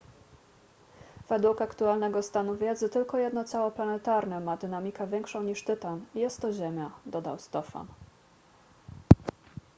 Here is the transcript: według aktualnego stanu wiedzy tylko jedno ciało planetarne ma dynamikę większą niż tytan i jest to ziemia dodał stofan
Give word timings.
według 1.29 1.61
aktualnego 1.61 2.23
stanu 2.23 2.55
wiedzy 2.57 2.89
tylko 2.89 3.17
jedno 3.17 3.45
ciało 3.45 3.71
planetarne 3.71 4.39
ma 4.39 4.57
dynamikę 4.57 5.07
większą 5.07 5.43
niż 5.43 5.63
tytan 5.63 6.05
i 6.15 6.19
jest 6.19 6.41
to 6.41 6.53
ziemia 6.53 6.91
dodał 7.05 7.39
stofan 7.39 7.87